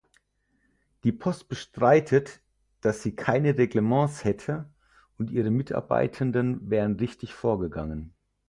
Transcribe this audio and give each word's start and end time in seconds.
Die 1.03 1.11
Post 1.11 1.47
bestreitet, 1.47 2.41
dass 2.79 3.03
sie 3.03 3.15
keine 3.15 3.55
Reglemente 3.59 4.23
hätte 4.23 4.65
und 5.19 5.29
ihre 5.29 5.51
Mitarbeitenden 5.51 6.71
wären 6.71 6.95
richtig 6.95 7.35
vorgegangen. 7.35 8.11